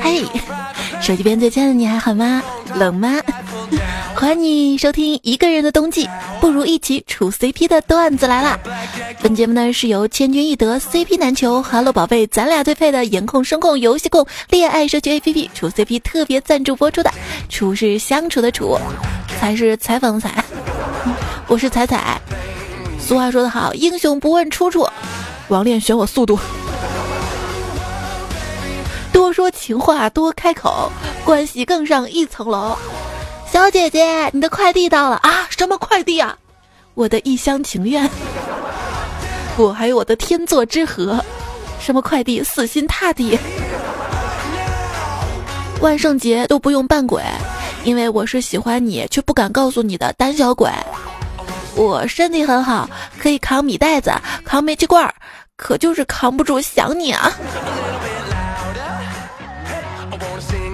[0.00, 0.24] 嘿，
[1.00, 2.40] 手机边最亲爱的你还好吗？
[2.76, 3.20] 冷吗？
[4.14, 6.08] 欢迎你收听《一个人的冬季
[6.40, 8.56] 不如一起处 CP》的段子来啦！
[9.20, 17.10] 本节目呢是由千军易得 CP 难求，Hello 宝贝，咱俩最配的颜控声控游戏控恋爱社区 APP 处 CP 特别赞助播出的。
[17.48, 18.78] 处是相处的处，
[19.40, 20.44] 才是采访的采。
[21.48, 22.20] 我是彩彩。
[23.00, 24.88] 俗话说得好，英雄不问出处，
[25.48, 26.38] 网恋选我速度。
[29.32, 30.90] 说情话多开口，
[31.24, 32.76] 关系更上一层楼。
[33.50, 35.46] 小姐姐，你的快递到了啊？
[35.50, 36.36] 什么快递啊？
[36.94, 38.08] 我的一厢情愿。
[39.56, 41.22] 不，还有我的天作之合。
[41.78, 42.42] 什么快递？
[42.42, 43.38] 死心塌地。
[45.80, 47.22] 万圣节都不用扮鬼，
[47.84, 50.70] 因为我是喜欢你却不敢告诉你的胆小鬼。
[51.74, 52.88] 我身体很好，
[53.18, 54.12] 可以扛米袋子，
[54.44, 55.12] 扛煤气罐，
[55.56, 57.32] 可就是扛不住想你啊。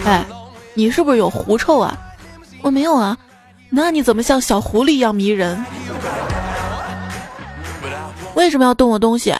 [0.09, 0.25] 哎，
[0.73, 1.95] 你是不是有狐臭啊？
[2.62, 3.14] 我没有啊，
[3.69, 5.62] 那你怎么像小狐狸一样迷人？
[8.34, 9.34] 为什么要动我东西？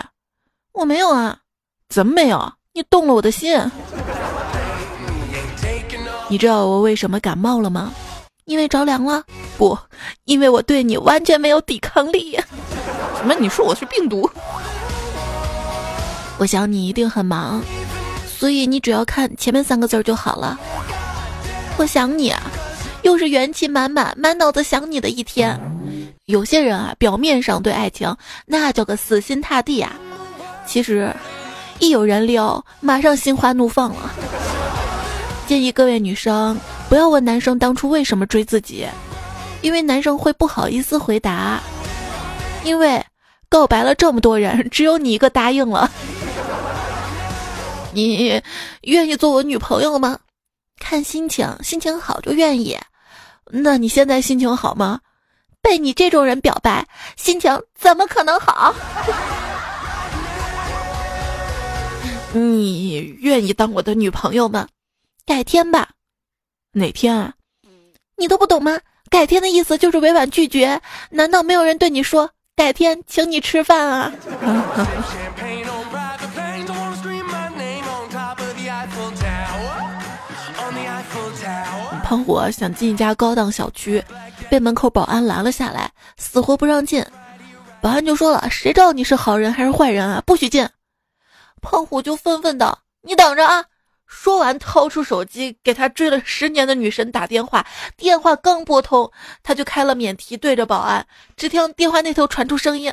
[0.75, 1.39] 我没有啊，
[1.89, 2.53] 怎么没有？
[2.75, 3.59] 你动了我的心。
[6.29, 7.91] 你知道我为什么感冒了吗？
[8.45, 9.25] 因为着凉了？
[9.57, 9.79] 不，
[10.25, 12.39] 因为我对你完全没有抵抗力。
[13.17, 13.35] 什么？
[13.41, 14.31] 你说我是病毒？
[16.37, 17.63] 我想你一定很忙。
[18.39, 20.57] 所以你只要看前面三个字儿就好了。
[21.77, 22.41] 我想你啊，
[23.03, 25.59] 又是元气满满、满脑子想你的一天。
[26.27, 28.17] 有些人啊，表面上对爱情
[28.47, 29.93] 那叫个死心塌地啊，
[30.65, 31.13] 其实
[31.81, 34.13] 一有人撩，马上心花怒放了。
[35.49, 36.57] 建议各位女生
[36.89, 38.87] 不要问男生当初为什么追自己，
[39.63, 41.61] 因为男生会不好意思回答，
[42.63, 43.05] 因为
[43.49, 45.91] 告白了这么多人，只有你一个答应了。
[47.93, 48.41] 你
[48.83, 50.19] 愿意做我女朋友吗？
[50.79, 52.79] 看心情，心情好就愿意。
[53.51, 55.01] 那你现在心情好吗？
[55.61, 58.73] 被你这种人表白，心情怎么可能好？
[62.33, 64.69] 你愿意当我的女朋友吗？
[65.27, 65.89] 改天吧。
[66.73, 67.33] 哪天啊？
[68.17, 68.79] 你都不懂吗？
[69.11, 70.81] 改天的意思就是委婉拒绝。
[71.11, 74.13] 难道没有人对你说改天请你吃饭啊？
[82.09, 84.03] 胖虎想进一家高档小区，
[84.49, 87.05] 被门口保安拦了下来，死活不让进。
[87.83, 90.23] 保安就说了：“谁知道你是好人还是坏人啊？
[90.25, 90.67] 不许进！”
[91.61, 93.63] 胖虎就愤愤道：“你等着啊！”
[94.09, 97.67] 说完，掏出手机给他追了十年的女神打电话。
[97.95, 101.07] 电话刚拨通，他就开了免提，对着保安。
[101.37, 102.91] 只听电话那头传出声音：“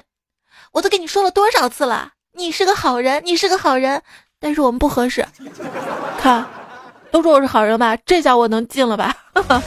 [0.74, 4.04] 我都跟你说了多少次了，你是个好人，你是个好人，
[4.42, 5.26] 但是我们不合适。
[6.20, 6.46] 看。”
[7.16, 9.16] 都说我是好人吧，这下我能进了吧？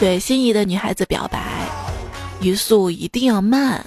[0.00, 1.38] 对心仪的女孩子表白，
[2.40, 3.80] 语速一定要慢，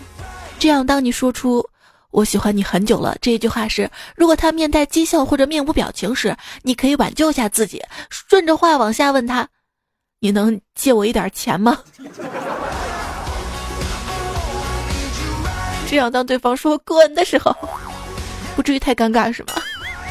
[0.57, 1.61] 这样当你说出
[2.11, 9.45] “我喜欢你很久了”这一句话时，如果他面带讥笑或者面无表情时，你可以挽救一下自己，顺着话往下问他
[10.21, 11.77] ：“你能借我一点钱吗？”
[15.93, 17.55] 这样，当对方说“滚”的时候，
[18.57, 19.53] 不至于太尴尬，是吗？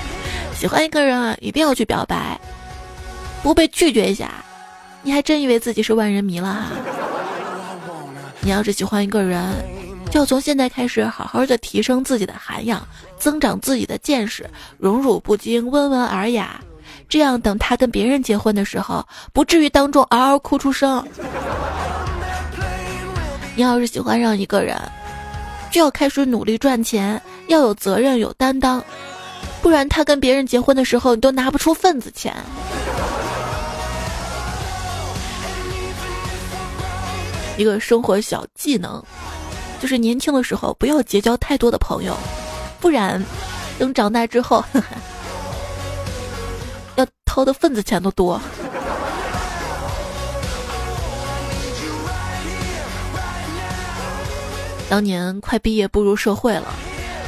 [0.54, 2.40] 喜欢一个人啊，一定要去表白，
[3.42, 4.30] 不被拒绝一下，
[5.02, 6.66] 你还真以为自己是万人迷了哈？
[8.42, 9.42] 你要是喜欢一个人，
[10.08, 12.86] 就要从现在开始，好好的提升自己的涵养，
[13.18, 16.60] 增长自己的见识，荣辱不惊，温文尔雅，
[17.08, 21.04] 这样等他跟别人结婚的时候，不至于当众嗷嗷哭出声。
[23.56, 24.80] 你要是喜欢上一个人，
[25.72, 28.84] 就要开始努力赚钱，要有责任有担当，
[29.62, 32.36] 不然他跟别人结婚的时候，你都拿不出份子钱。
[37.56, 39.02] 一个生活小技能，
[39.80, 42.14] 就是年轻的时候不要结交太多的朋友，
[42.78, 43.24] 不然
[43.78, 44.62] 等长大之后，
[46.96, 48.38] 要掏的份子钱都多。
[54.92, 56.66] 当年快毕业步入社会了，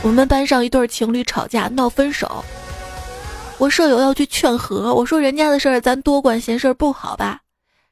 [0.02, 2.44] 我们班上一对情侣吵架闹分手，
[3.56, 7.40] 我舍友要去劝和，我说人家的事儿咱多管闲事儿不好吧？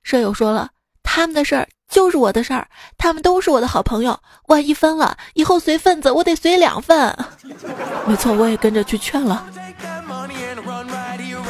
[0.02, 0.68] 舍友说了，
[1.02, 7.16] 他们的事儿就是我的事儿，他们都是我的好朋友，万一分了，以后随份子我得随两份。
[8.06, 9.46] 没错，我也跟着去劝了，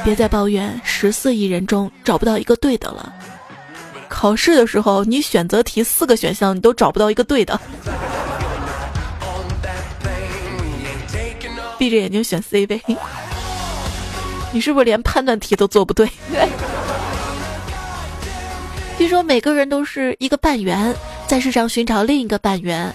[0.05, 3.13] 别再抱怨十四亿人中找不到一个对的了。
[4.09, 7.59] 考试的时候，你选择题四个选项你都找不到一个对的。
[11.82, 12.81] 闭着眼睛选 C 呗。
[14.52, 16.08] 你是不是连判断题都做不对？
[18.96, 20.94] 据说每个人都是一个半圆，
[21.26, 22.94] 在世上寻找另一个半圆。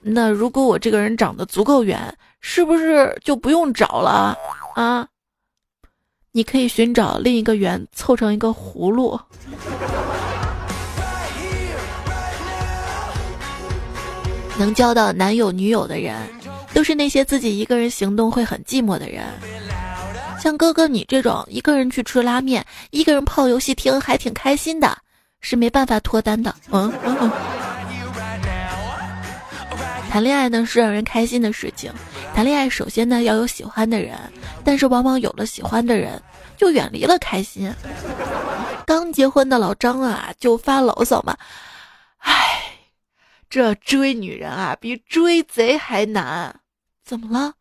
[0.00, 4.38] 那如果我这个人长得足够圆，是不是就不用找了
[4.76, 5.08] 啊？
[6.30, 9.18] 你可以寻找另一个圆，凑成一个葫芦。
[14.56, 16.16] 能交到男友女友的人，
[16.76, 19.24] 都是那些自己一个人行动会很寂寞的人。
[20.38, 24.94] 像哥哥你这种一个人去吃拉面，一个人泡游戏厅还挺开心的，
[25.40, 26.54] 是没办法脱单的。
[26.70, 27.32] 嗯嗯嗯。
[30.10, 31.90] 谈恋爱呢是让人开心的事情，
[32.34, 34.14] 谈恋爱首先呢要有喜欢的人，
[34.62, 36.20] 但是往往有了喜欢的人，
[36.58, 37.74] 就远离了开心。
[38.84, 41.34] 刚结婚的老张啊就发牢骚嘛，
[42.18, 42.60] 唉，
[43.48, 46.54] 这追女人啊比追贼还难，
[47.06, 47.54] 怎么了？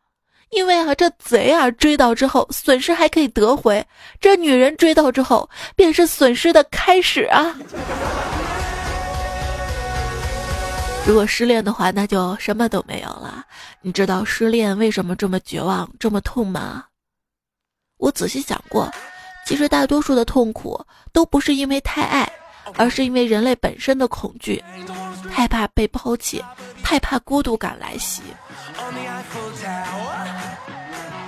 [0.49, 3.79] 因为啊，这贼啊追到之后，损失还可以得回；
[4.19, 7.55] 这女人追到之后，便是损失的开始啊。
[11.05, 13.45] 如果失恋的话，那就什么都没有了。
[13.81, 16.85] 你知道失恋为什么这么绝望、这么痛吗？
[17.97, 18.91] 我仔细想过，
[19.45, 20.83] 其实大多数的痛苦
[21.13, 22.27] 都不是因为太爱，
[22.73, 24.63] 而是因为人类本身的恐惧，
[25.29, 26.43] 害怕被抛弃，
[26.83, 28.21] 害怕孤独感来袭。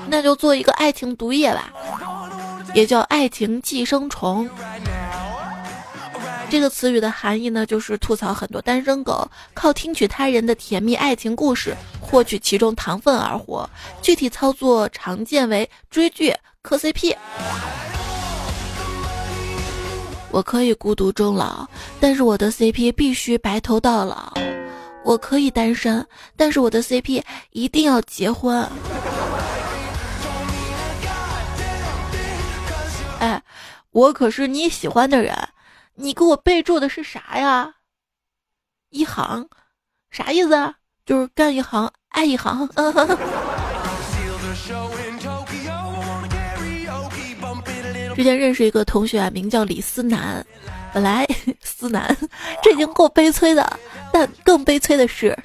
[0.08, 1.72] 那就做一个爱情毒液吧，
[2.74, 4.50] 也叫爱情寄生虫。
[6.50, 13.70] 这个词语的含义呢，就是吐槽很多单身狗靠听取他人的甜蜜爱情故事获取其中糖分而活。
[14.02, 17.14] 具体操作常见为追剧、磕 CP。
[20.38, 21.68] 我可以孤独终老，
[22.00, 24.32] 但是我的 CP 必须白头到老。
[25.04, 26.06] 我可以单身，
[26.36, 28.62] 但是我的 CP 一定要结婚。
[33.20, 33.42] 哎，
[33.90, 35.36] 我可是你喜欢的人，
[35.96, 37.74] 你给我备注的是啥呀？
[38.92, 39.50] 一行，
[40.12, 40.76] 啥意思啊？
[41.04, 42.70] 就是干一行爱一行。
[48.18, 50.44] 之前认识一个同学啊，名叫李思南，
[50.92, 51.24] 本来
[51.62, 52.18] 思南
[52.64, 53.80] 这已经够悲催的，
[54.12, 55.38] 但更悲催的是，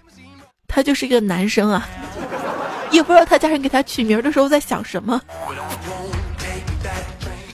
[0.66, 1.86] 他就是一个男生啊，
[2.90, 5.20] 也不知道他家人给他取名的时候在想什么。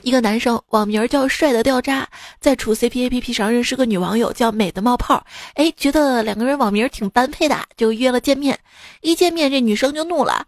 [0.02, 2.08] 一个男生网名叫帅的掉渣，
[2.40, 8.56] 在处 CPAPP 上认识个女网友叫美的冒泡，哎，觉得两个人网名挺般配的，就约了见面。
[9.00, 10.46] 一见面，这女生就怒了：“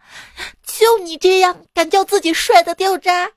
[0.64, 3.28] 就你这样，敢叫自己帅的掉渣？”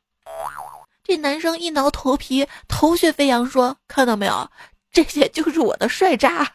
[1.03, 4.49] 这男生一挠头皮，头屑飞扬，说：“看到没有，
[4.91, 6.53] 这些就是我的帅渣。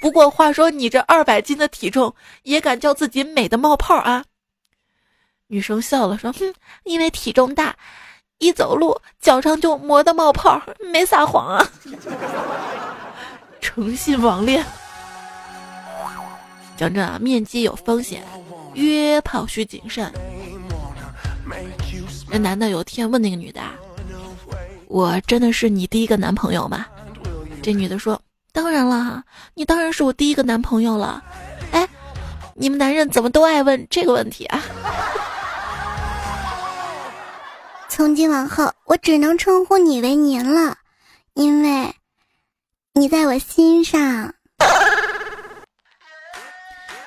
[0.00, 4.24] 不过话说，你这二百斤的体重，也敢叫自己美的冒泡啊？”
[5.48, 7.76] 女生笑了，说：“哼，因为体重大。”
[8.38, 10.60] 一走路脚上就磨得冒泡，
[10.92, 11.66] 没撒谎啊！
[13.62, 14.62] 诚信网恋，
[16.76, 18.22] 讲真啊，面基有风险，
[18.74, 20.12] 约炮需谨慎。
[22.36, 23.62] 那男的有天问那个女的
[24.88, 26.84] ：“我真的是你第一个男朋友吗？”
[27.64, 28.20] 这女的说
[28.52, 29.24] ：“当然了，
[29.54, 31.24] 你当然是我第一个男朋友了。”
[31.72, 31.88] 哎，
[32.54, 34.62] 你们男人怎么都爱问这个问题啊？
[37.88, 40.76] 从今往后，我只能称呼你为您了，
[41.32, 41.94] 因为
[42.92, 44.34] 你在我心上。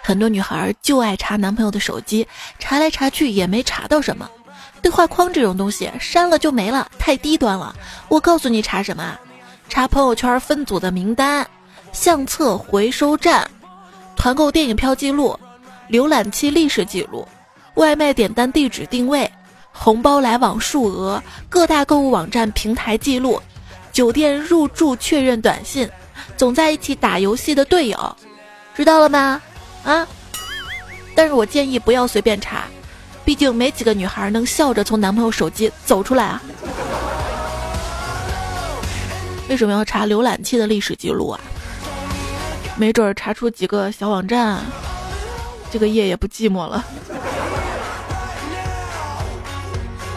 [0.01, 4.27] 很多女孩就爱查男朋友的手机，查来查去也没查到什么。
[4.81, 7.75] 对话框这种东西，删了就没了，太低端了。
[8.07, 9.17] 我告诉你查什么？
[9.67, 11.45] 查朋友圈分组的名单、
[11.91, 13.49] 相册回收站、
[14.15, 15.37] 团购电影票记录、
[15.89, 17.27] 浏览器历史记录、
[17.75, 19.29] 外卖点单地址定位。
[19.71, 23.41] 红包来往数额、各大购物网站平台记录、
[23.93, 25.89] 酒店入住确认短信、
[26.35, 28.17] 总在一起打游戏的队友，
[28.75, 29.41] 知道了吗？
[29.85, 30.05] 啊！
[31.15, 32.65] 但是我建议不要随便查，
[33.29, 36.41] 毕竟没几个女孩能笑着从男朋友手机走出来啊。
[39.47, 41.39] 为什么要查浏览器的历史记录啊？
[42.75, 44.59] 没准查出几个小网站，
[45.71, 46.83] 这个夜也不寂寞了。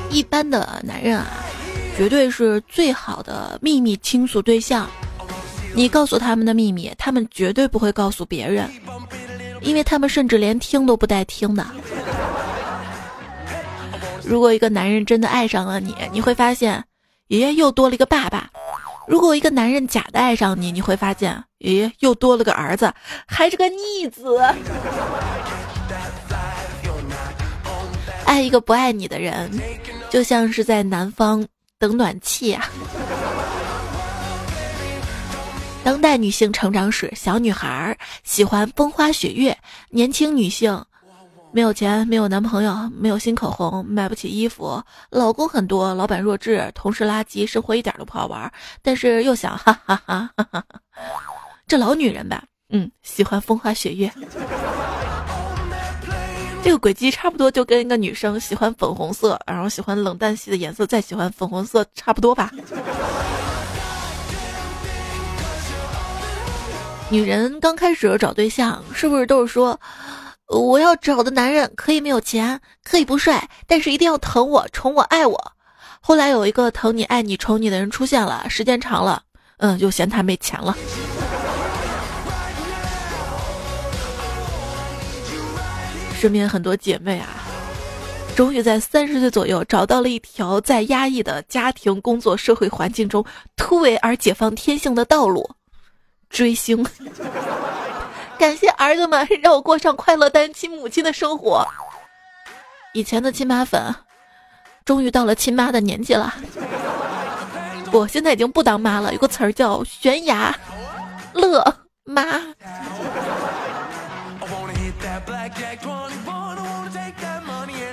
[0.09, 1.27] 一般的男人啊，
[1.99, 4.89] 绝对是最好的秘密倾诉对象。
[5.75, 8.71] 你告诉他们的秘密，他们绝对不会告诉别人，
[9.61, 11.67] 因为他们甚至连听都不带听的。
[14.25, 16.83] 如果一个男人真的爱上了你，你会发现，
[17.29, 18.45] 爷爷又多了一个爸爸；
[19.07, 22.93] 如果一个男人假的爱上你，你会发现，爷爷又多了个儿子，
[23.27, 24.39] 还是个逆子。
[28.25, 29.51] 爱一个不爱你的人，
[30.09, 31.47] 就像是在南方
[31.79, 32.65] 等暖气啊。
[35.85, 39.57] 当代女性成长史：小女孩喜欢风花雪月，
[39.91, 40.83] 年轻女性
[41.55, 48.51] 没有钱，没有男朋友，没有新口红，买不起衣服，老公很多，老板弱智，同事垃圾，生活一点都不好玩。
[48.81, 50.65] 但是又想哈哈哈哈，
[51.69, 54.11] 这老女人吧，嗯，喜欢风花雪月。
[56.65, 62.51] 这个轨迹差不多就跟一个女生喜欢粉红色，然后喜欢冷淡系的颜色，再喜欢粉红色差不多吧。
[67.11, 69.79] 女人刚开始找对象，是不是都是说，
[70.53, 75.53] 我要找的男人可以没有钱，可以不帅，但是一定要疼我、宠我、爱我。
[76.01, 79.23] 后来有一个疼你、爱你、宠你的人出现了，时间长了，
[79.59, 80.77] 嗯，就嫌他没钱了。
[86.19, 87.29] 身边很多姐妹啊，
[88.37, 93.25] 终于在三十岁左右找到了一条在压抑的家庭、工作、社会环境中
[93.57, 95.49] 突围而解放天性的道路。
[96.29, 96.85] 追星，
[98.39, 101.67] 感谢儿子们让我过上快乐单亲母亲的生活。
[102.93, 103.95] 以前的亲妈粉，
[104.85, 106.35] 终于到了亲妈的年纪了。
[107.93, 110.55] 我现在已经不当妈了，有个词儿叫悬崖
[111.33, 111.63] 勒
[112.05, 112.25] 妈。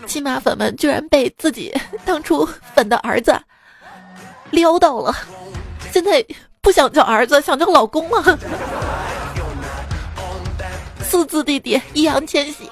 [0.08, 3.40] 亲妈粉们居然被自己当初粉的儿子
[4.50, 5.16] 撩到了，
[5.92, 6.26] 现在。
[6.62, 8.38] 不想叫儿子，想叫老公了。
[11.10, 12.70] 四字弟弟易烊千玺，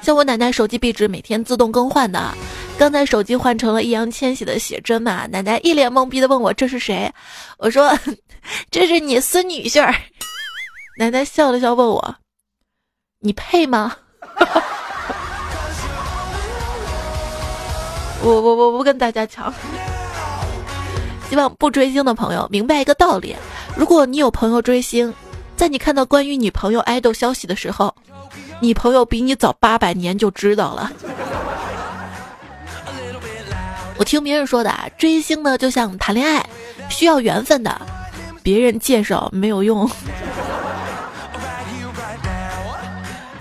[0.00, 2.34] 像我奶奶手机壁纸每天自动更换的，
[2.78, 7.12] 刚才手机换成了易烊千玺的写真嘛，奶奶一脸懵逼的问我这是谁，
[7.58, 7.94] 我说
[8.72, 9.94] 这是你孙女婿儿。
[10.98, 12.16] 奶奶笑了笑问我，
[13.20, 13.94] 你配吗？
[18.22, 19.52] 我我我不跟大家抢。
[21.28, 23.36] 希望不追星的朋友明白一个道理：
[23.76, 25.12] 如果你有朋友追星，
[25.60, 27.94] 在你看到关于你朋友爱豆消息的时候，
[28.60, 30.90] 你朋友比你早八百年就知道了。
[33.98, 36.42] 我听别人说的，追星呢就像谈恋爱，
[36.88, 37.78] 需要缘分的，
[38.42, 39.86] 别人介绍没有用。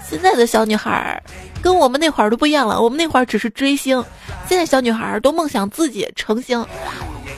[0.05, 1.23] 现在的小女孩
[1.61, 4.03] 跟我们那会儿都不一样了，我们那会儿只是追星，
[4.45, 6.65] 现在小女孩都梦想自己成星。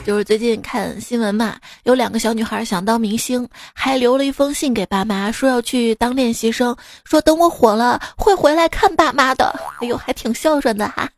[0.04, 1.54] 就是最近看新闻嘛，
[1.84, 9.54] 有两个小女孩想当明星，还留了一封信给爸妈，说要去当练习生，说等我火了会回来看爸妈的。
[9.80, 11.08] 哎呦，还挺孝顺的哈。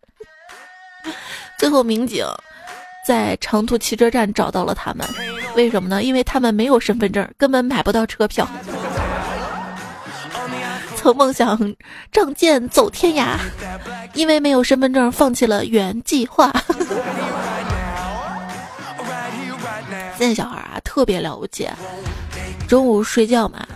[1.58, 2.26] 最后民警
[3.06, 5.08] 在长途汽车站找到了他们，
[5.56, 6.02] 为什么呢？
[6.02, 8.46] 因为他们没有身份证，根本买不到车票。
[10.96, 11.74] 曾梦想
[12.12, 13.38] 仗剑走天涯，
[14.12, 16.52] 因为没有身份证，放弃了原计划。
[20.18, 21.68] 现在小孩啊特别了不起，
[22.68, 23.66] 中午睡觉嘛，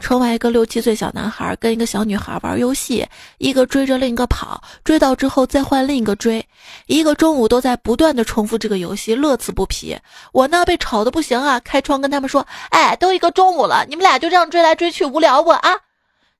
[0.00, 3.06] 窗外一个六七岁小男孩跟一个小女孩玩游戏，
[3.38, 6.46] 一个追着另一个跑，追到之后再换另一个追，
[6.86, 9.96] 一个中午都在不断的重复这个游戏，乐此不疲。
[10.32, 15.70] 我呢被吵得不行啊，开窗跟他们说：“哎，都一个中午了，你们俩就这样追来追去，无聊不啊？”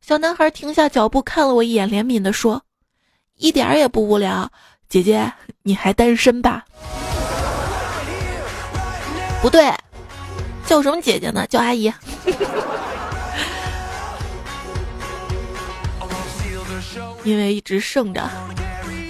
[0.06, 2.62] 小男孩停下脚步看了我一眼，怜悯的说
[3.38, 4.48] ：“一点也不无聊，
[4.88, 5.32] 姐姐
[5.62, 6.64] 你还单身吧？”
[9.42, 9.72] 不对，
[10.66, 11.46] 叫什么姐姐呢？
[11.48, 11.92] 叫阿姨。
[17.22, 18.22] 因为一直剩着，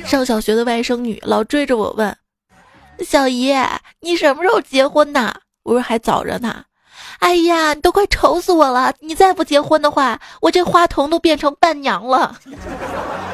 [0.04, 2.16] 上小学的外甥女老追着我问
[3.04, 3.54] ：“小姨，
[4.00, 6.64] 你什么时候结婚呢？”我说：“还早着呢。”
[7.20, 8.92] 哎呀，你都快愁死我了！
[9.00, 12.38] 你再不结婚的话，我这花童都变成伴娘了。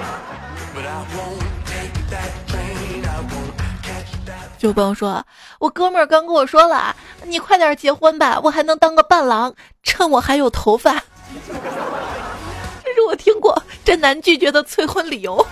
[4.63, 5.21] 就朋友说，
[5.59, 9.53] 我哥们儿刚跟我说了，你快点结婚吧，我还能当个伴郎，
[9.83, 11.03] 趁我还有头发。
[12.85, 15.45] 这是我听过真难拒绝的催婚理由。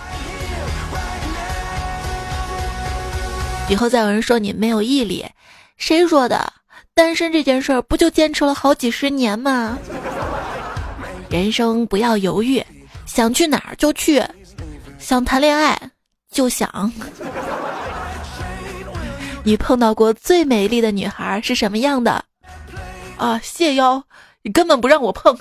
[3.67, 5.25] 以后再有人说你没有毅力，
[5.75, 6.53] 谁说的？
[6.93, 9.77] 单身这件事儿不就坚持了好几十年吗？
[11.29, 12.65] 人生不要犹豫，
[13.05, 14.23] 想去哪儿就去，
[14.99, 15.77] 想谈恋爱
[16.31, 16.89] 就想。
[19.43, 22.23] 你碰到过最美丽的女孩是什么样的？
[23.17, 24.03] 啊，谢邀，
[24.43, 25.37] 你根本不让我碰。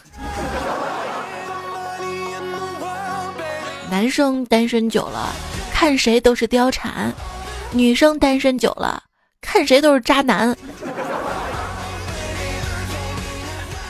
[3.90, 5.34] 男生单身久了，
[5.72, 7.12] 看谁都是貂蝉；
[7.72, 9.02] 女生单身久了，
[9.40, 10.56] 看谁都是渣男。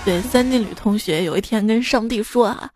[0.04, 2.70] 对，三金女同学有一天跟上帝说啊，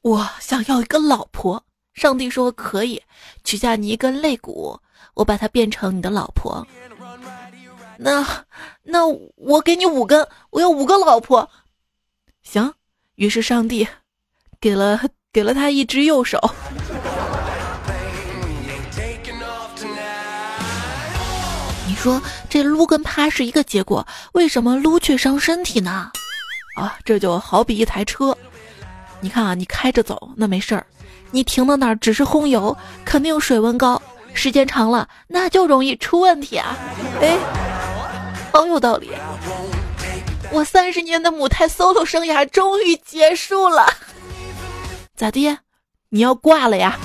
[0.00, 1.62] 我想要一个老婆，
[1.94, 3.02] 上帝说可以，
[3.44, 4.78] 取下你一根肋骨，
[5.14, 6.66] 我把它变成你的老婆。
[7.98, 8.26] 那
[8.82, 11.48] 那我给你五根，我要五个老婆。
[12.42, 12.74] 行，
[13.14, 13.86] 于是上帝
[14.60, 15.00] 给了
[15.32, 16.40] 给了他一只右手。
[21.86, 26.10] 你说这撸跟趴是一个结果，为什么撸却伤身体呢？
[26.74, 28.36] 啊，这就好比一台车，
[29.20, 30.86] 你看啊，你开着走那没事儿，
[31.32, 34.00] 你停到那儿只是烘油，肯定水温高，
[34.32, 36.76] 时间长了那就容易出问题啊。
[37.20, 37.36] 哎，
[38.52, 39.10] 好有道理。
[40.52, 43.86] 我三十年的母胎 solo 生涯终于结束了，
[45.16, 45.56] 咋地？
[46.10, 46.98] 你要挂了呀？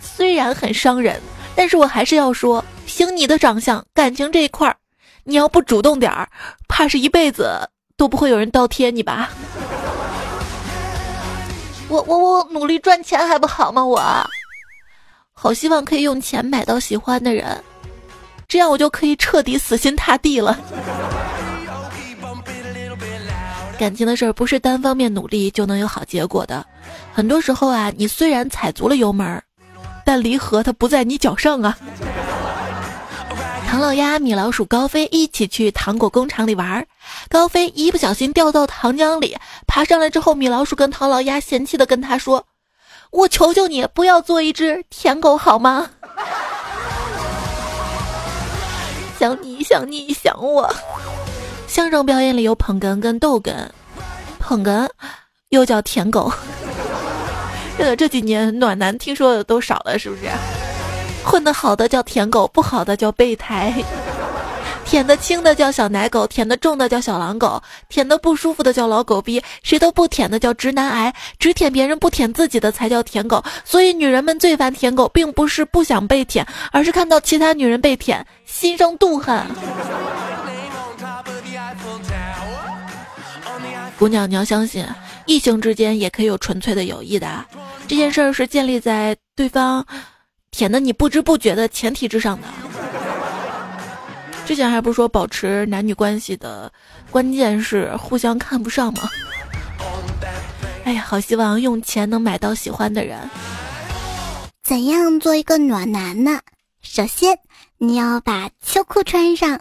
[0.00, 1.20] 虽然很伤人，
[1.54, 4.76] 但是我还是要说，凭你的长相，感情这一块儿，
[5.22, 6.28] 你要不主动点儿，
[6.66, 9.30] 怕是一辈子都不会有人倒贴你吧？
[11.88, 13.84] 我我我努力赚钱还不好吗？
[13.84, 14.02] 我。
[15.32, 17.62] 好希望可以用钱买到喜欢的人，
[18.48, 20.58] 这样我就可以彻底死心塌地了。
[23.78, 26.64] 感情的事儿不是单方面努力就能有好结果的，
[27.12, 29.42] 很多时候啊，你虽然踩足了油门，
[30.04, 31.76] 但离合它不在你脚上啊。
[33.68, 36.86] 唐老鸭、米老鼠、高飞一起去糖果工厂里玩儿，
[37.28, 42.44] 高飞一不小心掉到糖浆里，爬上来之后，米老鼠跟唐老鸭嫌弃的跟他说。
[43.10, 45.88] 我求求你，不要做一只舔狗好吗？
[49.18, 50.74] 想你想你想我。
[51.68, 53.54] 相声表演里有捧哏跟逗哏，
[54.40, 54.88] 捧哏
[55.50, 56.32] 又叫舔狗。
[57.78, 60.22] 这 这几年暖男听说的都少了，是不是？
[61.24, 63.72] 混得好的叫舔狗，不好的叫备胎。
[64.84, 73.42] 舔的轻的叫小奶狗，舔的重的叫小狼狗，舔的不舒服的叫老狗逼，谁都不舔的叫直男癌，只舔别人不舔自己的才叫舔狗。
[73.64, 79.44] 所以女人们最烦舔狗，并不是不想被舔，而是看到其他女人被舔，心生妒恨。
[83.98, 84.86] 姑娘，你要相信，
[85.26, 87.44] 异性之间也可以有纯粹的友谊的，
[87.88, 89.84] 这件事儿是建立在对方
[90.50, 92.46] 舔的你不知不觉的前提之上的。
[94.44, 96.70] 之前还不是说保持男女关系的
[97.10, 99.08] 关键是互相看不上吗？
[100.84, 103.18] 哎呀，好希望用钱能买到喜欢的人。
[104.62, 106.38] 怎样做一个暖男呢？
[106.82, 107.36] 首先
[107.78, 109.58] 你要把秋裤穿上。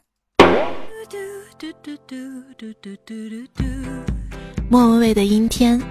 [4.69, 5.81] 莫文蔚的阴天，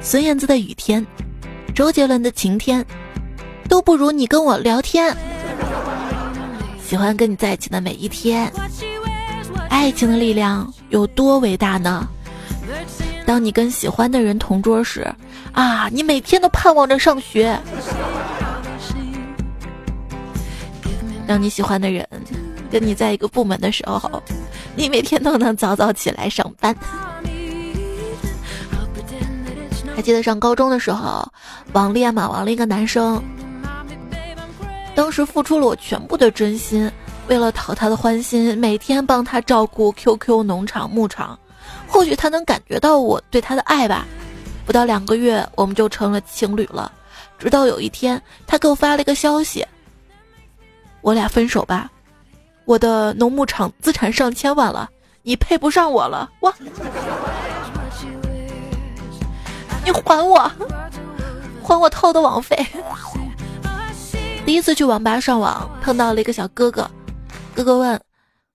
[0.00, 1.06] 孙燕姿的雨天，
[1.74, 2.84] 周杰伦的晴天，
[3.68, 5.16] 都不如你跟我聊天。
[6.90, 8.52] 喜欢跟你在一起的每一天，
[9.68, 12.08] 爱情的力量有多伟大呢？
[13.24, 15.06] 当你跟喜欢的人同桌时，
[15.52, 17.56] 啊，你每天都盼望着上学；
[21.28, 22.04] 当你喜欢的人
[22.72, 24.20] 跟你在一个部门的时候，
[24.74, 26.74] 你每天都能早早起来上班。
[29.94, 31.24] 还记得上高中的时候，
[31.72, 33.22] 网恋嘛，网了一个男生。
[35.00, 36.92] 当时付出了我全部的真心，
[37.26, 41.38] 为了讨他的欢心，每天帮他照顾 QQ 农场牧场，
[41.88, 44.06] 或许他能感觉到我对他的爱吧。
[44.66, 46.92] 不到两个月，我们就成了情侣了。
[47.38, 49.66] 直到有一天，他给我发了一个消息
[51.00, 51.90] ：“我俩分手吧，
[52.66, 54.86] 我的农牧场资产上千万了，
[55.22, 56.52] 你配不上我了。”哇！
[59.82, 60.52] 你还我，
[61.62, 62.54] 还我偷的网费。
[64.50, 66.90] 第一次去网吧上网，碰到了一个小哥哥。
[67.54, 68.00] 哥哥问：“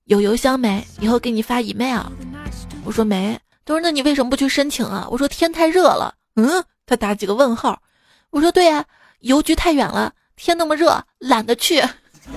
[0.04, 0.86] 有邮箱没？
[1.00, 2.02] 以后给你发 email。”
[2.84, 3.40] 我说没。
[3.64, 7.82] 他说：“那你为什么不去申请啊？”我说：“天太热了。”嗯，他打几个问号。
[8.32, 8.84] 我说：“对呀，
[9.22, 11.82] 邮局太远了，天那么热，懒得去。”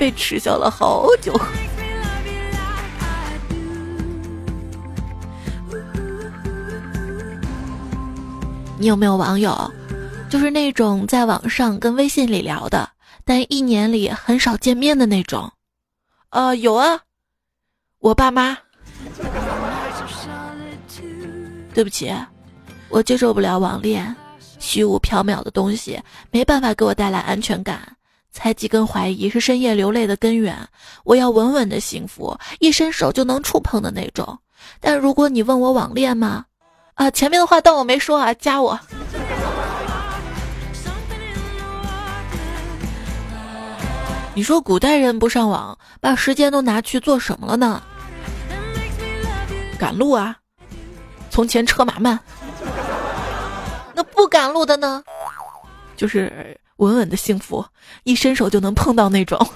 [0.00, 1.32] 被耻笑了好久。
[8.80, 9.72] 你有没有网友？
[10.32, 12.88] 就是那种在网上跟微信里聊的，
[13.22, 15.52] 但一年里很少见面的那种。
[16.30, 16.98] 呃，有啊，
[17.98, 18.56] 我爸妈。
[21.74, 22.10] 对不起，
[22.88, 24.16] 我接受不了网恋，
[24.58, 27.86] 虚无缥缈的东西没办法给我带来安全感。
[28.32, 30.56] 猜忌跟怀疑是深夜流泪的根源。
[31.04, 34.38] 我要稳稳的幸福，一伸手就能触碰的那种。
[34.80, 36.46] 但如果你问我网恋吗？
[36.94, 38.80] 啊，前面的话当我没说啊，加我。
[44.34, 47.82] 你说古代人不上网，把时间都拿去做什么了呢？
[49.78, 50.36] 赶路啊。
[51.28, 52.18] 从前车马慢，
[53.94, 55.02] 那不赶路的呢？
[55.96, 57.64] 就是稳稳的幸福，
[58.04, 59.38] 一伸手就能碰到那种。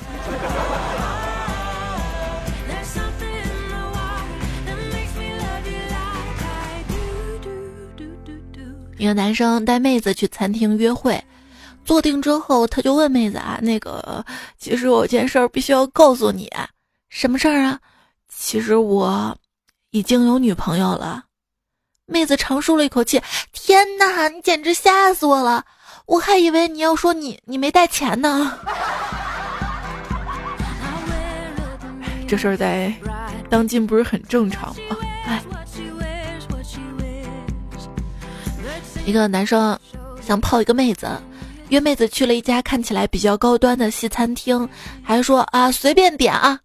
[8.98, 11.22] 一个男生带妹子去餐厅约会，
[11.86, 14.24] 坐定之后，他就问妹子啊：“那个，
[14.58, 16.52] 其实我有件事必须要告诉你，
[17.08, 17.78] 什么事儿啊？
[18.28, 19.34] 其实我
[19.90, 21.22] 已经有女朋友了。”
[22.06, 23.22] 妹子长舒了一口气
[23.52, 25.64] ：“天哪，你简直吓死我了！
[26.06, 28.58] 我还以为你要说你你没带钱呢。”
[32.28, 32.92] 这事儿在
[33.48, 34.96] 当今不是很正常吗？
[35.26, 35.40] 哎，
[39.04, 39.78] 一个男生
[40.20, 41.08] 想泡一个妹子，
[41.68, 44.68] 约妹子去了一家看起来比较高端的西餐厅，
[45.02, 46.58] 还说啊随便点啊，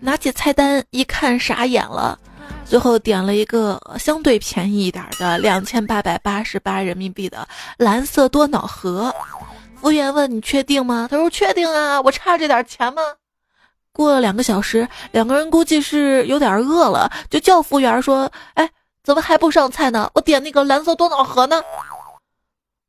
[0.00, 2.18] 拿起菜单一看傻眼了。
[2.64, 9.14] 最后点了一个相对便宜一点的两千八百八十八人民币的蓝色多瑙河。
[9.80, 13.02] 服务员问：“你确定吗？”他说：“确定啊，我差这点钱吗？”
[13.92, 18.70] 过了两个小时，两个人估计是有点饿了，就叫服务员说：“哎，
[19.02, 20.08] 怎么还不上菜呢？
[20.14, 21.60] 我点那个蓝色多瑙河呢？”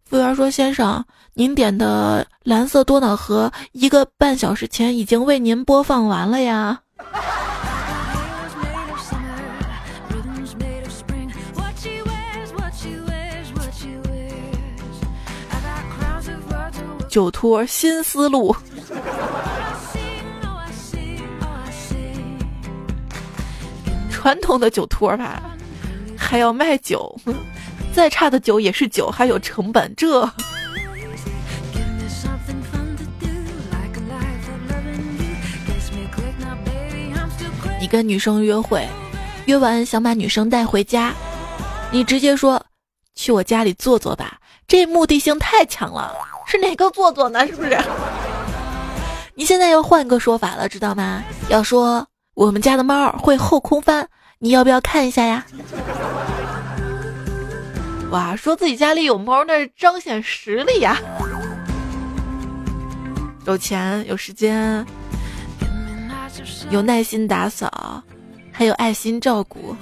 [0.06, 6.82] 服务员说：“先生，您点的蓝色多瑙河一个半小时前已经为您播放完了呀。”
[17.10, 18.56] 酒托新思路，
[24.10, 25.44] 传统的酒托吧，
[26.18, 27.14] 还要卖酒，
[27.94, 29.94] 再差的酒也是酒，还有成本。
[29.98, 30.22] 这，
[37.92, 38.88] 跟女生约会，
[39.48, 41.12] 约完想把女生带回家，
[41.92, 42.66] 你直接说
[43.16, 46.16] 去我家里坐坐吧，这目的性太强了。
[46.48, 47.46] 是哪个坐坐呢？
[47.46, 47.78] 是不是？
[49.36, 51.22] 你现在要换个说法了，知道吗？
[51.50, 54.08] 要说我们家的猫会后空翻，
[54.40, 55.46] 你要不要看一下呀？
[58.10, 60.98] 哇，说自己家里有猫，那是彰显实力呀！
[63.46, 64.86] 有钱有时间，
[66.70, 68.02] 有耐心打扫，
[68.52, 69.76] 还有爱心照顾。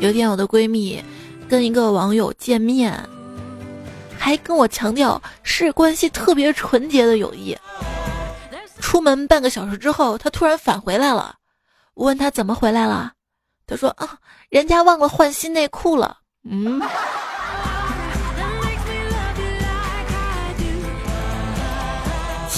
[0.00, 1.02] 有一天，我的闺蜜
[1.48, 2.98] 跟一个网友见面，
[4.18, 7.56] 还跟我强调是关系特别纯洁的友谊。
[8.78, 11.36] 出门半个小时之后，她突然返回来了。
[11.94, 13.12] 我问她怎么回来了，
[13.66, 16.80] 她说：“啊，人家忘了换新内裤了。”嗯。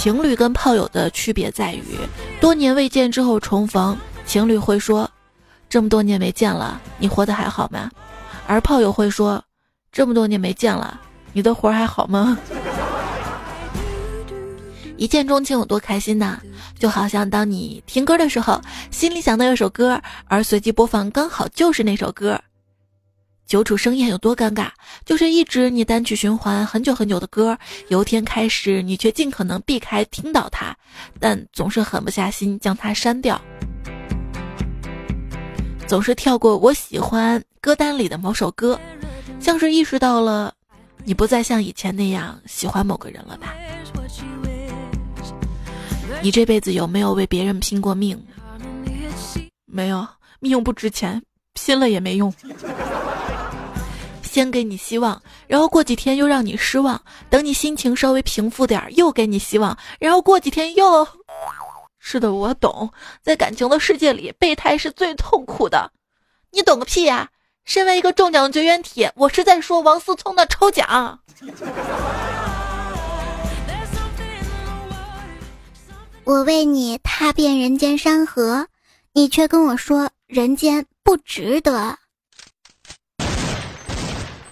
[0.03, 1.97] 情侣跟炮友的区别在于，
[2.41, 5.09] 多年未见之后重逢，情侣会说。
[5.71, 7.89] 这么多年没见了，你活得还好吗？
[8.49, 9.41] 而炮友会说
[9.93, 11.01] ：“这么多年没见了，
[11.33, 12.37] 你的活还好吗？”
[14.99, 16.37] 一见钟情有多开心呐！
[16.77, 18.61] 就好像当你听歌的时候，
[18.91, 22.41] 心里想到一首歌，而随机播放刚好就是那首歌。
[23.53, 24.71] 久处生厌有多尴尬？
[25.05, 30.75] 就是一直你单曲循环很久很久的歌，有天开始你却尽可能避开听到它，
[31.21, 33.39] 但总是狠不下心将它删掉。
[35.87, 38.81] 总是跳过我喜欢歌单里的某首歌，
[39.39, 40.55] 像是意识到了，
[41.05, 43.55] 你不再像以前那样喜欢某个人了吧？
[46.23, 48.19] 你这辈子有没有为别人拼过命？
[49.67, 50.09] 没有，
[50.41, 52.33] 命不值钱，拼了也没用。
[54.33, 61.07] 先给你希望，然后过几天又让你失望，等你心情稍微平复点，又给你希望，然后过几天又。
[61.99, 62.91] 是的，我懂，
[63.23, 65.93] 在感情的世界里，备胎是最痛苦的。
[66.51, 67.29] 你懂个屁呀！
[67.67, 71.21] 身为一个中奖绝缘体，我是在说王思聪的抽奖。
[76.25, 78.69] 我为你踏遍人间山河，
[79.13, 81.99] 你却跟我说人间不值得。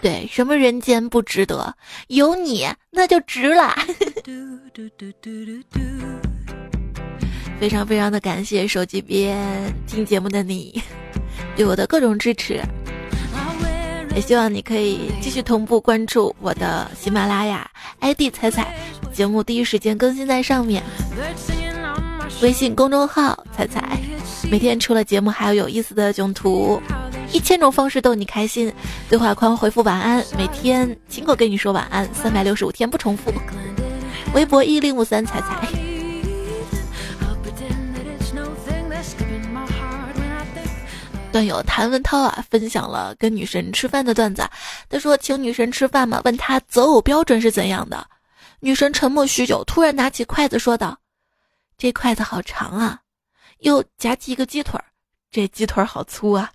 [0.00, 1.74] 对，什么人间不值得？
[2.08, 3.74] 有你那就值了。
[7.60, 9.36] 非常非常的感谢手机边
[9.86, 10.82] 听节目的你，
[11.54, 12.62] 对我的各种支持，
[14.14, 18.74] 也希望你可以继续同步关注我的喜马拉雅 ID 彩彩，
[19.12, 20.82] 节目第一时间更新在上面。
[22.40, 23.98] 微信公众号彩彩，
[24.50, 26.80] 每天除了节目还有有意思的囧图，
[27.32, 28.72] 一千种方式逗你开心。
[29.08, 33.32] 对话框回复晚安，每天亲口跟你说晚安，三百六十五天不重复。
[34.34, 35.68] 微博一零五三彩彩。
[41.32, 44.42] 段友谭文涛啊，分享了跟女神吃饭的段子。
[44.88, 48.04] 他说请女神吃饭嘛，问他择偶标准是怎样的。
[48.58, 50.98] 女神沉默许久，突然拿起筷子说道
[51.78, 52.98] ：“这筷子好长啊，
[53.60, 54.84] 又夹起一个鸡腿儿，
[55.30, 56.50] 这鸡腿儿好粗啊。”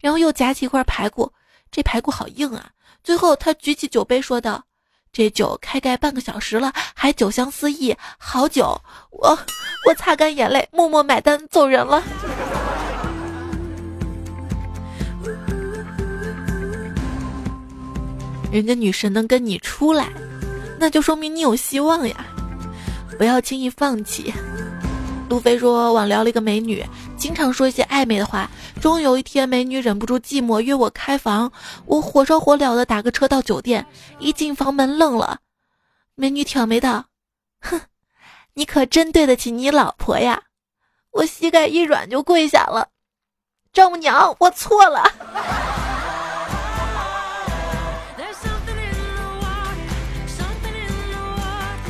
[0.00, 1.32] 然后又夹起一块排骨，
[1.70, 2.70] 这排骨好硬啊！
[3.02, 4.64] 最后他举起酒杯说道
[5.12, 9.38] ：“这酒开盖半个小时了，还酒香四溢，好酒！”我
[9.88, 12.02] 我擦干眼泪，默默买单走人了。
[18.52, 20.08] 人家女神能跟你出来，
[20.78, 22.26] 那就说明你有希望呀！
[23.16, 24.32] 不要轻易放弃。
[25.28, 26.84] 路飞说网聊了一个美女，
[27.20, 28.50] 经常说一些暧昧的话。
[28.80, 31.52] 终于有一天，美女忍不住寂寞，约我开房。
[31.84, 33.86] 我火烧火燎的打个车到酒店，
[34.18, 35.38] 一进房门愣了。
[36.14, 37.04] 美女挑眉道
[37.60, 37.82] ：“哼，
[38.54, 40.42] 你可真对得起你老婆呀！”
[41.12, 42.88] 我膝盖一软就跪下了，
[43.72, 45.12] 丈母娘，我错了。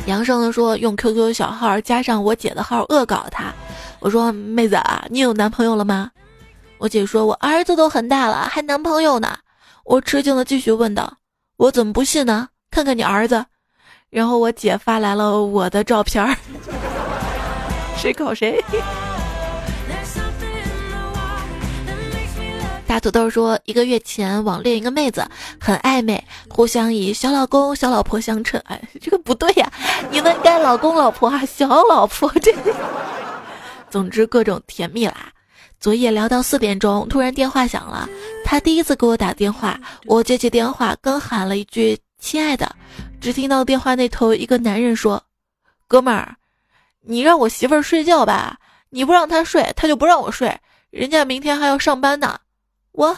[0.07, 3.53] 杨生的说用 QQ 小号加上我姐的号恶搞他，
[4.01, 6.09] 我说妹子啊，你有男朋友了吗？
[6.79, 9.37] 我姐说我儿子都很大了，还男朋友呢。
[9.85, 11.17] 我吃惊的继续问道，
[11.57, 12.49] 我怎么不信呢？
[12.71, 13.45] 看看你儿子。
[14.09, 16.35] 然后我姐发来了我的照片儿，
[17.95, 18.59] 谁搞谁？
[22.87, 25.23] 大土豆说，一个月前网恋一个妹子，
[25.59, 28.59] 很暧昧，互相以小老公、小老婆相称。
[28.65, 29.71] 哎，这个不对呀，
[30.09, 32.51] 你们该老公、老婆啊，小老婆这。
[33.91, 35.31] 总之各种甜蜜啦。
[35.79, 38.07] 昨夜聊到四点钟，突然电话响了，
[38.45, 42.73] 他第一次给我打电话，我接起电话，刚喊了一句“亲爱的”，
[43.19, 45.21] 只听到电话那头一个男人说
[45.89, 46.35] ：“哥们儿，
[47.01, 48.57] 你让我媳妇儿睡觉吧，
[48.89, 50.55] 你不让她睡，她就不让我睡，
[50.91, 52.39] 人家明天还要上班呢。”
[52.93, 53.17] 我。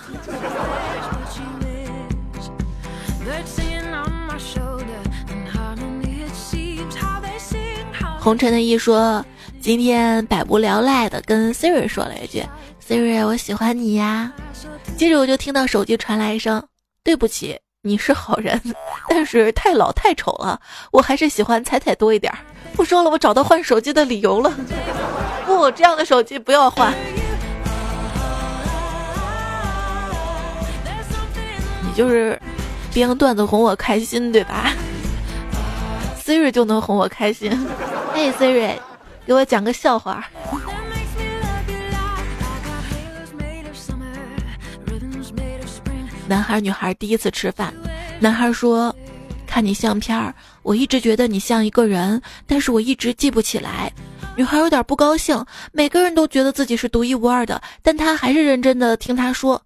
[8.19, 9.25] 红尘的一说，
[9.63, 12.43] 今天百无聊赖的跟 Siri 说了一句
[12.85, 14.29] ：“Siri，我喜欢你呀。”
[14.97, 16.61] 接着我就听到手机传来一声
[17.01, 18.61] ：“对不起，你是好人，
[19.07, 20.59] 但是太老太丑了，
[20.91, 22.29] 我还是喜欢彩彩多一点。”
[22.75, 24.53] 不说了，我找到换手机的理由了。
[25.47, 26.93] 不，这样的手机不要换。
[31.81, 32.37] 你就是
[32.93, 34.73] 编段子哄我开心，对吧
[36.21, 37.65] ？Siri 就能哄我开心。
[38.13, 38.73] 嘿，Siri，
[39.25, 40.27] 给我讲个笑话。
[46.27, 47.73] 男孩女孩第一次吃饭，
[48.19, 48.95] 男孩说
[49.45, 53.91] ：“看你相片，我一直觉得你像一个人，但是我一直记不起来。”
[54.35, 55.45] 女孩有点不高兴。
[55.71, 59.61] 每个人都觉得自己是独一无二的，但她还是认真的听他说。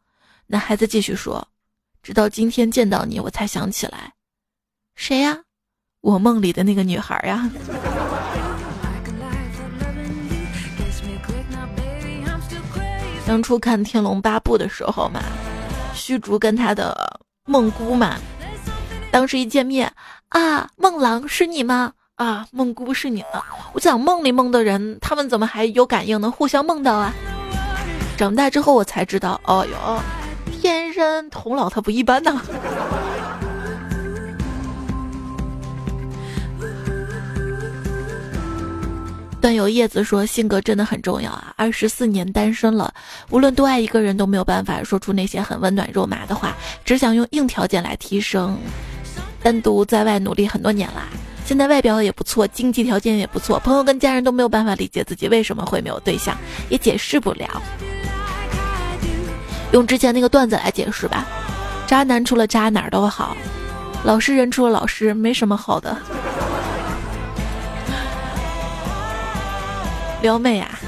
[0.47, 1.47] 男孩子继续说。
[2.03, 4.13] 直到今天见到你，我才想起来，
[4.95, 5.39] 谁呀？
[6.01, 7.49] 我梦里的那个女孩呀。
[13.27, 15.19] 当初看《天龙八部》的时候嘛，
[15.93, 16.95] 虚竹跟他的
[17.45, 18.15] 梦姑嘛，
[19.11, 19.91] 当时一见面
[20.29, 21.91] 啊，梦郎是你吗？
[22.15, 23.43] 啊，梦姑是你吗。
[23.73, 26.31] 我想梦里梦的人，他们怎么还有感应能？
[26.31, 27.13] 互相梦到啊。
[28.17, 30.01] 长大之后我才知道，哦哟。
[30.59, 32.41] 天生童姥他不一般呐。
[39.47, 41.53] 段友叶子说：“性格真的很重要啊！
[41.55, 42.93] 二十四年单身了，
[43.29, 48.57] 无论多爱一个人，都没有办法说出那些很温暖肉麻的话，只想用硬条件来提升。
[49.41, 51.03] 单独在外努力很多年啦，
[51.45, 57.47] 现在外表也不错，经济条件也不错，朋友跟家人都没有办法理解自己为什么会没有对象，也解释不了。”
[59.71, 61.25] 用之前那个段子来解释吧，
[61.87, 63.33] 渣男除了渣哪儿都好，
[64.03, 65.97] 老实人除了老实没什么好的。
[70.21, 70.79] 撩妹啊，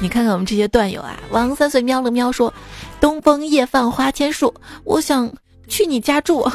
[0.00, 2.52] 你看看我们这些段友啊，王三岁喵了喵说，
[3.00, 4.52] 东风夜放花千树，
[4.84, 5.30] 我想
[5.68, 6.40] 去你家住。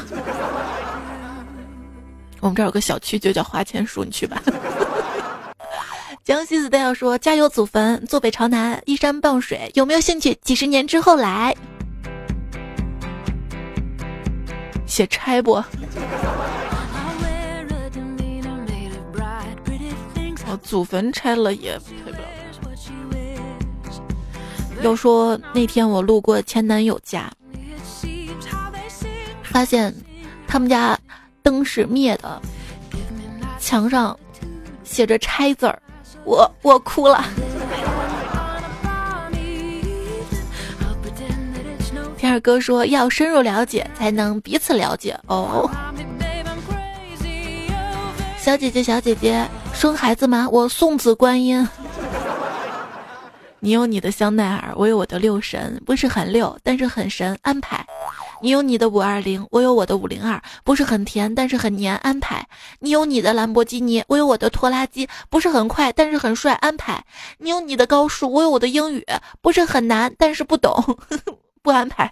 [2.40, 4.42] 我们这儿有个小区就叫花千树，你去吧。
[6.24, 10.38] 江西子代要说：“加油祖坟，坐北朝南，依山傍水，有没有兴趣？
[10.42, 11.56] 几十年之后来
[14.86, 15.64] 写拆不？
[20.50, 22.18] 我祖坟拆了也赔不了。
[24.82, 27.32] 要说那天我路过前男友家，
[29.44, 29.94] 发现
[30.48, 30.98] 他们家
[31.42, 32.42] 灯是灭的，
[33.60, 34.18] 墙上
[34.84, 35.82] 写着拆字儿。”
[36.24, 37.26] 我我哭了。
[42.18, 45.70] 天二哥说要深入了解才能彼此了解哦。
[48.38, 50.50] 小姐姐，小姐姐，生孩子吗？
[50.52, 51.70] 我送子观音。
[53.60, 57.86] 你有你的香奈儿，我有我的六神，不是很六，但是很神安排。
[58.42, 62.44] 你有你的五二零，我有我的五零二，不是很甜，但是很黏安排。
[62.80, 67.04] 你有你的兰博基尼，我有我的拖拉机，不是很快，但是很帅安排。
[67.38, 69.06] 你有你的高数，我有我的英语，
[69.44, 70.98] 不是很难，但是不懂
[71.62, 72.12] 不安排。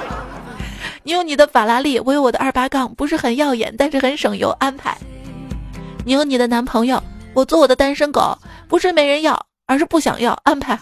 [1.04, 4.94] 你有你的法拉利，我有我的二八杠，不是很耀眼，但是很省油安排。
[6.10, 7.00] 你有你的男朋友，
[7.34, 10.32] 我做我的单身狗，不是没人要，而是不想要。
[10.42, 10.76] 安排。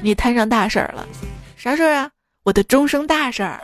[0.00, 1.06] 你摊上大事儿了，
[1.58, 2.10] 啥事儿啊？
[2.42, 3.60] 我的终生大事儿。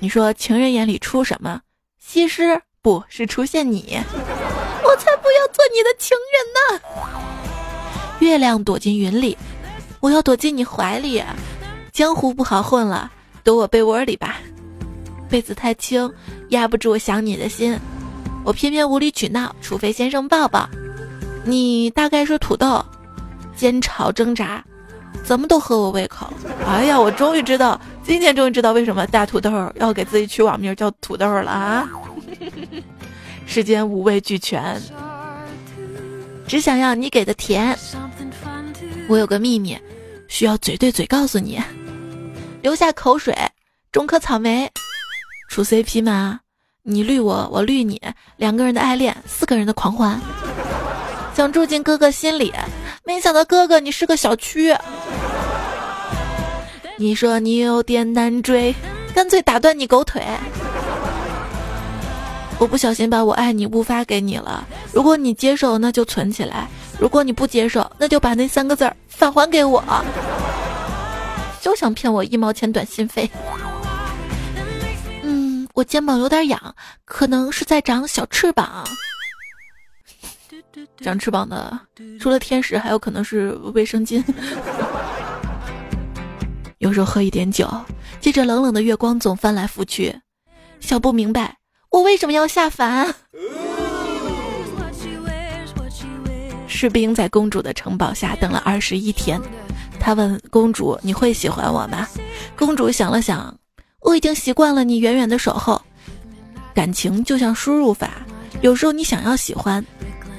[0.00, 1.60] 你说情人眼里出什么？
[1.96, 3.96] 西施不是出现你，
[4.82, 6.80] 我才不要做你的情人呢。
[8.18, 9.38] 月亮躲进云里，
[10.00, 11.22] 我要躲进你怀里。
[11.92, 13.12] 江湖不好混了，
[13.44, 14.38] 躲我被窝里吧。
[15.30, 16.12] 被子太轻，
[16.48, 17.78] 压不住想你的心，
[18.44, 20.68] 我偏偏无理取闹，除非先生抱抱。
[21.44, 22.84] 你大概是土豆，
[23.56, 24.62] 煎炒挣扎，
[25.24, 26.30] 怎么都合我胃口。
[26.66, 31.88] 哎呀，我终于知道，今天终于知道为什么大土豆要给自己取网名叫土豆了啊！
[33.46, 34.80] 世间五味俱全，
[36.46, 37.76] 只想要你给的甜。
[39.08, 39.78] 我有个秘密，
[40.28, 41.60] 需要嘴对嘴告诉你，
[42.62, 43.34] 流下口水，
[43.90, 44.70] 种颗草莓。
[45.50, 46.38] 处 CP 吗？
[46.84, 48.00] 你绿我，我绿你，
[48.36, 50.18] 两个人的爱恋，四个人的狂欢。
[51.34, 52.54] 想住进哥哥心里，
[53.04, 54.78] 没想到哥哥你是个小蛆。
[56.96, 58.72] 你说你有点难追，
[59.12, 60.22] 干脆打断你狗腿。
[62.60, 69.82] 我不小心把我爱你误发给你了，如果你接受，那就存起来；如果你不接受，那就把那三个字儿返还给我。
[71.60, 73.28] 休想骗我一毛钱短信费。
[75.74, 78.86] 我肩膀有点痒，可能是在长小翅膀。
[81.00, 81.78] 长翅膀的
[82.18, 84.22] 除了天使，还有可能是卫生巾。
[86.78, 87.68] 有时候喝一点酒，
[88.20, 90.18] 借着冷冷的月光总翻来覆去，
[90.80, 91.56] 想不明白
[91.90, 93.14] 我为什么要下凡。
[96.66, 99.40] 士兵在公主的城堡下等了二十一天，
[99.98, 102.08] 他问公主：“你会喜欢我吗？”
[102.56, 103.54] 公主想了想。
[104.00, 105.80] 我已经习惯了你远远的守候，
[106.74, 108.10] 感情就像输入法，
[108.60, 109.84] 有时候你想要喜欢，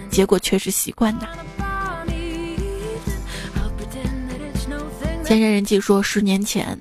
[0.09, 1.27] 结果却是习惯的。
[5.23, 6.77] 前人人记说，十年前。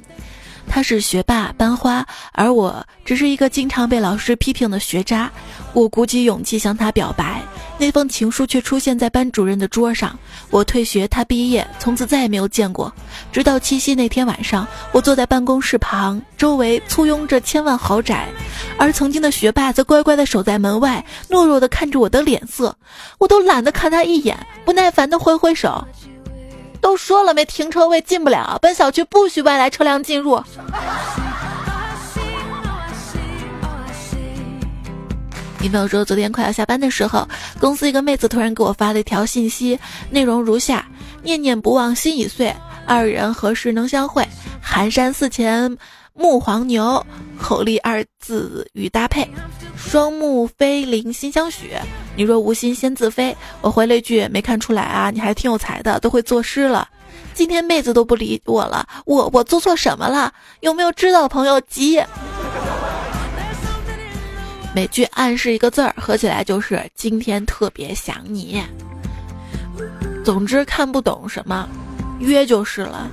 [0.73, 5.29] 他是学霸班花，而我只是一个经常被老师批评的学渣。
[5.73, 7.43] 我鼓起勇气向他表白，
[7.81, 10.15] 那封情书却出现在班主任的桌上。
[10.51, 12.93] 我退学，他毕业，从此再也没有见过。
[13.33, 18.29] 直到七夕那天晚上，我坐在办公室旁，周围簇拥着千万豪宅，
[18.77, 22.77] 而曾经的学霸则乖乖地守在门外，懦弱地看着我的脸色。
[23.17, 25.83] 我都懒得看他一眼，不耐烦地挥挥手。
[26.83, 30.39] 都说了没停车位进不了，本小区不许外来车辆进入。
[35.63, 37.29] 女朋友说，昨天快要下班的时候，
[37.61, 39.79] 公司一个妹子突然给我发了一条信息，
[40.11, 40.87] 内容如下：
[41.23, 42.55] 念念不忘心已碎，
[42.87, 44.27] 二人何时能相会？
[44.63, 45.77] 寒山寺前。
[46.13, 47.07] 木黄牛，
[47.41, 49.27] 口立二字与搭配，
[49.77, 51.73] 双目飞灵心相许。
[52.15, 56.87] 你若无心先自飞，我回了一句没看出来啊，你还挺有才的，都会作诗了。
[57.33, 60.31] 今天妹子都不理我了，我我做错什么了？
[60.61, 62.03] 有没有知道的朋友急？
[64.75, 68.63] 每句暗示一个字儿，合起来就是今天特别想你。
[70.25, 71.69] 总之看不懂什么，
[72.21, 73.11] 约就是了。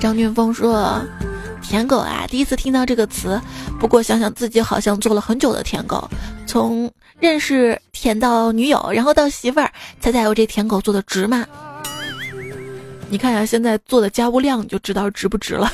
[0.00, 1.00] 张俊峰说
[1.62, 3.40] ：“舔狗啊，第一次听到这个词。
[3.78, 6.08] 不过想想自己好像做了很久的舔狗，
[6.46, 9.70] 从认识舔到女友，然后到媳妇儿，
[10.00, 11.46] 猜猜我这舔狗做的值吗？
[13.10, 15.70] 你看下现在做的家务量，你就知道值不值了。”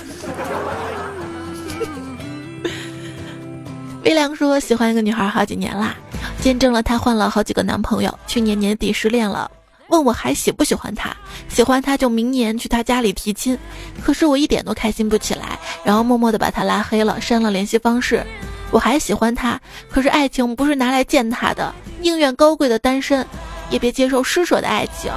[4.05, 5.95] 微凉说：“喜欢一个女孩好几年啦，
[6.41, 9.51] 见证了她换了好几个男朋友，去年年底失恋了。”
[9.89, 11.17] 问我还喜不喜欢他？
[11.49, 13.59] 喜欢他就明年去他家里提亲。
[14.03, 18.23] 可是我一点都开心不起来，然后默默的把他拉黑了，删了联系方式。
[18.71, 19.59] 我还喜欢他，
[19.91, 23.27] 可是爱情不是拿来践踏的，宁愿高贵的单身，
[23.71, 25.11] 也别接受施舍的爱情。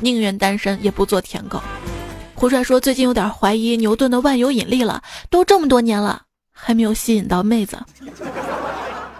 [0.00, 1.62] 宁愿单身也不做舔狗。
[2.34, 5.00] 胡帅说最近有点怀疑牛顿的万有引力了，
[5.30, 6.22] 都这么多年了，
[6.60, 7.78] 还没有吸引到妹子。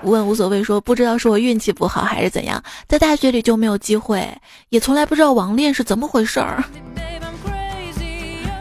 [0.03, 4.27] 无问无所谓说不知道是我运气不好还是怎样，在大学里就没有机会，
[4.71, 6.65] 也从来不知道网恋是怎么回事儿。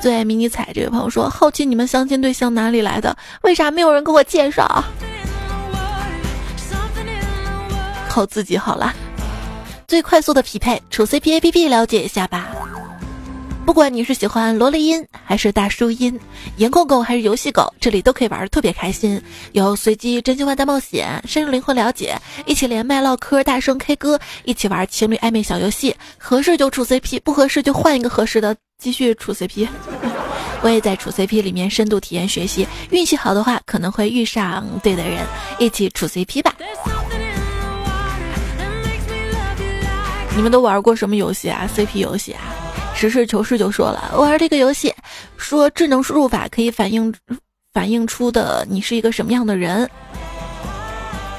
[0.02, 3.16] 最爱迷你彩这位朋友说，好奇你们相亲对象哪里来的？
[3.42, 4.84] 为啥没有人给我介绍？
[8.10, 8.94] 靠自己好了，
[9.88, 12.50] 最快速的匹配，处 CP APP 了解一下吧。
[13.70, 16.20] 不管你是喜欢萝莉音还是大叔音，
[16.58, 19.22] 颜控狗还是游戏狗，这里都可以玩的特别开心。
[19.52, 29.68] 有随机真心话大冒险、深入灵魂了解，一起连麦唠嗑、大声 K 歌，一起玩情侣暧昧小游戏，合适就处 CP，不合适就换一个合适的继续处 CP。
[30.64, 35.24] 我也在处 CP 里面深度体验学习，运气好的话可能会遇上对的人，
[35.60, 36.56] 一起处 CP 吧。
[40.36, 42.42] 你们都玩过什么游戏啊？CP 游戏啊？
[43.00, 44.94] 实事求是就说了，玩这个游戏，
[45.38, 47.14] 说智能输入法可以反映
[47.72, 49.90] 反映出的你是一个什么样的人。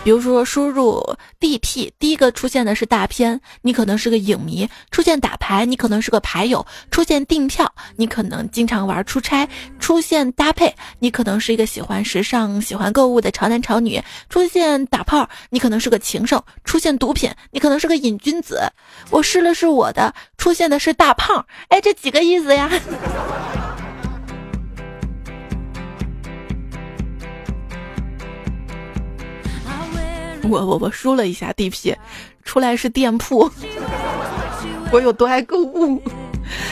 [0.03, 1.03] 比如说输入
[1.39, 9.47] DP，第一个出现的是大片，你可能是个影迷；出现打牌，你可能是个牌友；出现订票，你可能经常玩出差；
[9.79, 18.73] 出现搭配，你可能是一个喜欢时尚、喜欢购物的潮男潮女；出现打炮，你可能是个情圣；出现毒品，你可能是个瘾君子。
[19.11, 21.45] 我试了试我的，出现的是大胖。
[21.69, 22.71] 哎，这几个意思呀？
[30.51, 31.95] 我我我输了一下 DP，
[32.45, 33.49] 出来是店铺。
[34.93, 36.03] 我有多爱购物？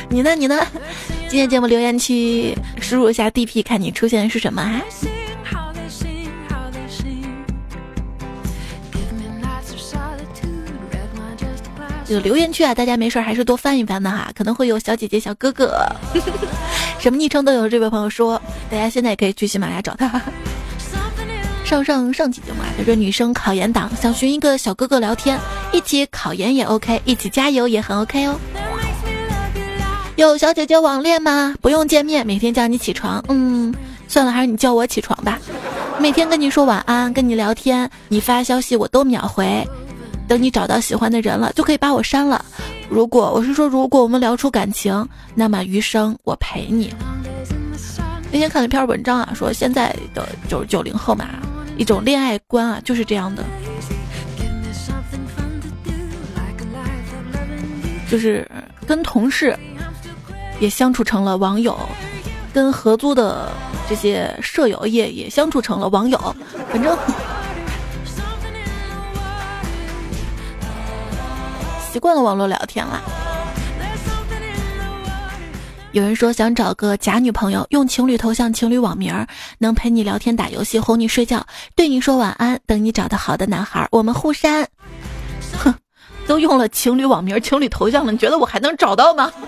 [0.09, 0.35] 你呢？
[0.35, 0.67] 你呢？
[1.29, 4.83] 今天节目留言区输入一下 DP，看你出现的是什么啊？
[12.07, 15.87] 这个留言区啊，大家没事还是多翻一翻的哈，可能会有小姐姐、小哥哥，
[16.99, 17.69] 什么昵称都有。
[17.69, 20.21] 这位朋友说，大家现在也可以去喜马拉雅找他。
[21.69, 25.39] 上上上期节目啊，他说女生考研党想寻一个小哥哥聊天，
[25.71, 28.41] 一起考研也 OK，一起加油也很 OK 哦。
[30.17, 31.55] 有小姐姐网恋吗？
[31.61, 33.23] 不用见面，每天叫你起床。
[33.29, 33.75] 嗯，
[34.09, 35.39] 算了，还是你叫我起床吧。
[35.99, 39.63] 每天跟你说晚安，跟你聊天，你发消息我都秒回。
[40.27, 42.43] 等你找到喜欢的人了，就可以把我删了。
[42.89, 46.95] 如果我是说，如果我们聊出感情，那么余生我陪你。
[48.33, 51.29] 那天看了一篇文章啊，说现在的就是九零后嘛。
[51.79, 53.45] 一种恋爱观啊，就是这样的，
[58.11, 58.47] 就是
[58.85, 59.57] 跟同事
[60.59, 61.79] 也相处成了网友，
[62.53, 63.49] 跟合租的
[63.89, 66.19] 这些舍友也也相处成了网友，
[66.69, 66.99] 反正
[71.93, 73.28] 习惯了网络聊天了。
[75.99, 79.13] 有人说想找个假女朋友，用情侣头像、情侣网名，
[79.59, 81.45] 能陪你聊天、打游戏、哄你睡觉，
[81.75, 84.65] 对你说晚安，等你找到好的男孩，我们互删。
[85.59, 85.75] 哼，
[86.29, 89.33] 都用了情侣网名、情侣头像了，你觉得我还能找到吗？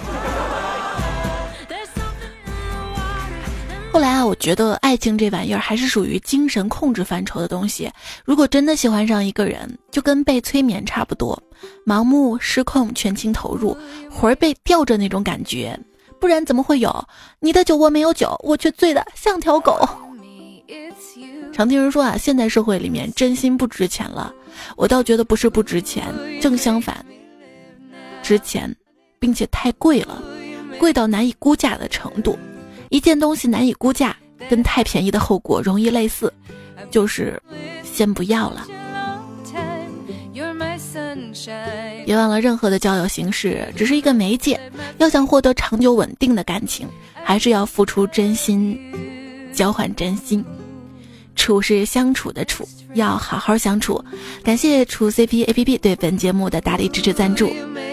[3.92, 7.88] 后来啊，我觉得爱情这玩意儿还是属于精神控制范畴的东西。
[8.24, 11.40] 如果真的喜欢上一个人，就跟被催眠差不多，
[11.86, 13.78] 盲目、失控、全情投入，
[14.10, 15.78] 魂儿被吊着那种感觉。
[16.20, 17.04] 不然怎么会有
[17.40, 19.78] 你的酒窝没有酒，我却醉得像条狗。
[21.52, 24.32] 常听人说啊，现代社会里面真心不值钱了，
[24.76, 26.04] 我倒觉得不是不值钱，
[26.40, 27.04] 正相反，
[28.22, 28.74] 值钱，
[29.18, 30.22] 并且太贵了，
[30.78, 32.38] 贵到难以估价的程度。
[32.90, 34.16] 一件东西难以估价，
[34.48, 36.32] 跟太便宜的后果容易类似，
[36.90, 37.40] 就是
[37.82, 38.66] 先不要了。
[42.04, 44.58] 别忘了，任何的交友形式只是一个媒介。
[44.98, 46.88] 要想获得长久稳定的感情，
[47.22, 48.78] 还是要付出真心，
[49.52, 50.44] 交换真心。
[51.36, 54.04] 处是相处的处，要好好相处。
[54.42, 57.50] 感谢处 CP APP 对本节目的大力支持赞助。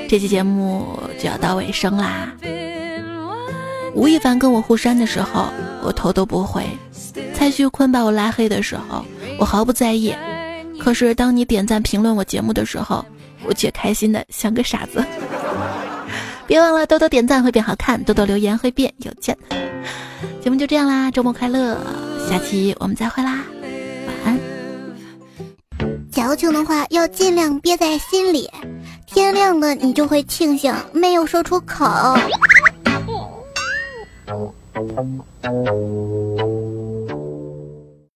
[0.10, 2.34] 这期节目就要到尾声啦。
[3.94, 5.46] 吴亦凡跟我互删的时候，
[5.82, 6.64] 我头都不回；
[7.34, 9.06] 蔡徐坤把我拉黑的时候，
[9.40, 10.14] 我毫不在意。
[10.80, 13.06] 可是当你点赞评论我节目的时候，
[13.48, 15.04] 我却开心的像个傻子。
[16.46, 19.38] 别忘了多多点赞会变好看，多多留言会变有钱。
[20.42, 21.78] 节目就这样啦，周末快乐，
[22.30, 23.44] 下期我们再会啦，
[24.08, 24.40] 晚安。
[26.12, 28.50] 矫情的话要尽量憋在心里，
[29.06, 31.86] 天亮了你就会庆幸没有说出口。